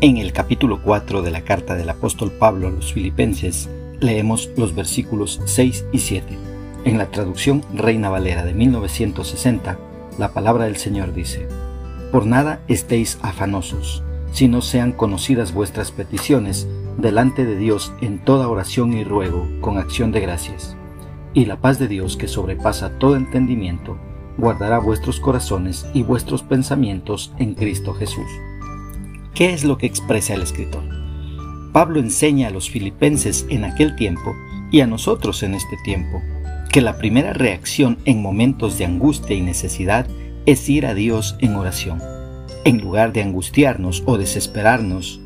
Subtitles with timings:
[0.00, 3.68] En el capítulo 4 de la carta del apóstol Pablo a los filipenses
[3.98, 6.38] leemos los versículos 6 y 7.
[6.84, 9.76] En la traducción Reina Valera de 1960,
[10.16, 11.48] la palabra del Señor dice,
[12.12, 18.46] Por nada estéis afanosos, si no sean conocidas vuestras peticiones delante de Dios en toda
[18.46, 20.76] oración y ruego con acción de gracias.
[21.34, 23.98] Y la paz de Dios que sobrepasa todo entendimiento,
[24.36, 28.28] guardará vuestros corazones y vuestros pensamientos en Cristo Jesús.
[29.34, 30.82] ¿Qué es lo que expresa el escritor?
[31.72, 34.34] Pablo enseña a los filipenses en aquel tiempo
[34.70, 36.20] y a nosotros en este tiempo
[36.70, 40.06] que la primera reacción en momentos de angustia y necesidad
[40.46, 42.02] es ir a Dios en oración,
[42.64, 45.20] en lugar de angustiarnos o desesperarnos.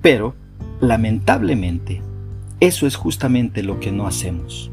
[0.00, 0.34] Pero,
[0.80, 2.02] lamentablemente,
[2.60, 4.70] eso es justamente lo que no hacemos.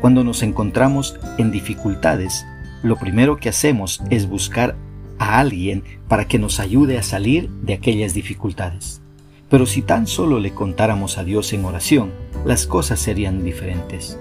[0.00, 2.46] Cuando nos encontramos en dificultades,
[2.82, 4.76] lo primero que hacemos es buscar
[5.18, 9.00] a alguien para que nos ayude a salir de aquellas dificultades.
[9.48, 12.12] Pero si tan solo le contáramos a Dios en oración,
[12.44, 14.18] las cosas serían diferentes.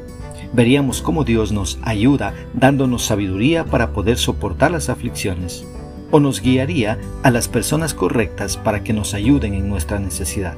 [0.53, 5.65] Veríamos cómo Dios nos ayuda dándonos sabiduría para poder soportar las aflicciones,
[6.11, 10.55] o nos guiaría a las personas correctas para que nos ayuden en nuestra necesidad.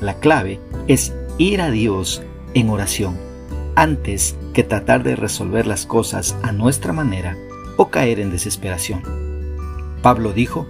[0.00, 2.22] La clave es ir a Dios
[2.54, 3.18] en oración,
[3.74, 7.36] antes que tratar de resolver las cosas a nuestra manera
[7.76, 9.27] o caer en desesperación.
[10.02, 10.66] Pablo dijo,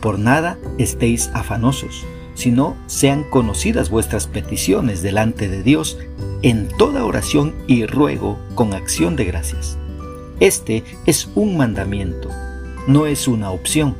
[0.00, 5.98] Por nada estéis afanosos, sino sean conocidas vuestras peticiones delante de Dios
[6.42, 9.78] en toda oración y ruego con acción de gracias.
[10.40, 12.30] Este es un mandamiento,
[12.86, 13.94] no es una opción.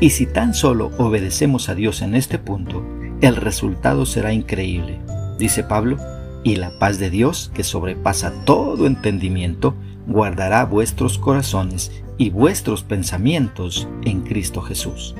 [0.00, 2.84] Y si tan solo obedecemos a Dios en este punto,
[3.20, 4.98] el resultado será increíble,
[5.38, 5.96] dice Pablo,
[6.44, 9.74] y la paz de Dios, que sobrepasa todo entendimiento,
[10.08, 15.14] guardará vuestros corazones y vuestros pensamientos en Cristo Jesús.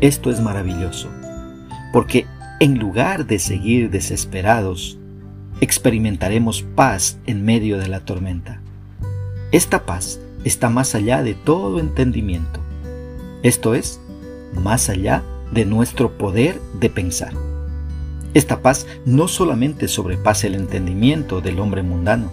[0.00, 1.08] Esto es maravilloso,
[1.92, 2.26] porque
[2.60, 4.96] en lugar de seguir desesperados,
[5.60, 8.60] experimentaremos paz en medio de la tormenta.
[9.50, 12.60] Esta paz está más allá de todo entendimiento,
[13.42, 14.00] esto es,
[14.54, 15.22] más allá
[15.52, 17.32] de nuestro poder de pensar.
[18.34, 22.30] Esta paz no solamente sobrepasa el entendimiento del hombre mundano,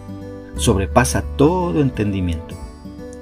[0.59, 2.55] sobrepasa todo entendimiento.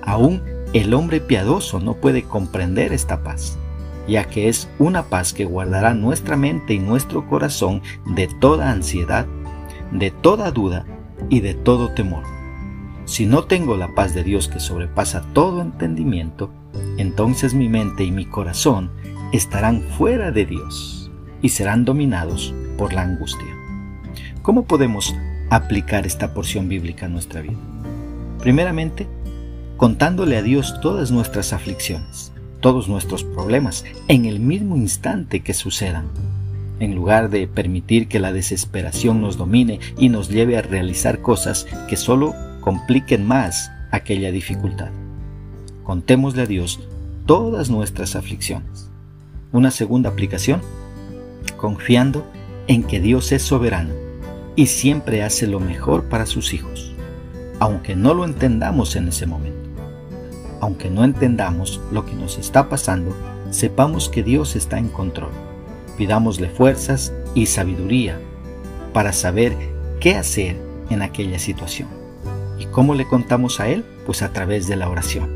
[0.02, 0.42] Aún
[0.74, 3.58] el hombre piadoso no puede comprender esta paz,
[4.08, 9.28] ya que es una paz que guardará nuestra mente y nuestro corazón de toda ansiedad,
[9.92, 10.86] de toda duda
[11.30, 12.24] y de todo temor.
[13.06, 16.50] Si no tengo la paz de Dios que sobrepasa todo entendimiento,
[16.98, 18.92] entonces mi mente y mi corazón
[19.32, 21.12] estarán fuera de Dios
[21.42, 23.56] y serán dominados por la angustia.
[24.42, 25.16] ¿Cómo podemos
[25.50, 27.58] aplicar esta porción bíblica a nuestra vida?
[28.40, 29.08] Primeramente,
[29.78, 36.08] contándole a Dios todas nuestras aflicciones, todos nuestros problemas, en el mismo instante que sucedan,
[36.80, 41.68] en lugar de permitir que la desesperación nos domine y nos lleve a realizar cosas
[41.88, 44.90] que solo compliquen más aquella dificultad.
[45.84, 46.80] Contémosle a Dios
[47.26, 48.90] todas nuestras aflicciones.
[49.52, 50.62] Una segunda aplicación,
[51.58, 52.26] confiando
[52.68, 54.07] en que Dios es soberano
[54.58, 56.94] y siempre hace lo mejor para sus hijos,
[57.60, 59.58] aunque no lo entendamos en ese momento
[60.62, 63.16] aunque no entendamos lo que nos está pasando,
[63.52, 65.32] sepamos que Dios está en control.
[65.98, 68.20] Pidámosle fuerzas y sabiduría
[68.94, 69.54] para saber
[70.00, 70.58] qué hacer
[70.90, 71.90] en aquella situación.
[72.60, 73.86] ¿Y cómo le contamos a Él?
[74.06, 75.30] Pues a través de la oración.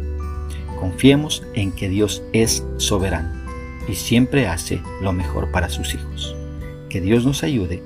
[0.79, 3.29] Confiemos en que Dios es soberano
[3.87, 6.35] y siempre hace lo mejor para sus hijos.
[6.89, 7.83] Que Dios nos ayude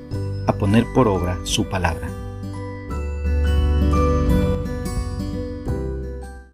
[0.47, 2.24] a poner por obra su palabra